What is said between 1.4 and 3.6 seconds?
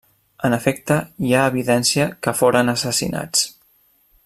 evidència que foren assassinats.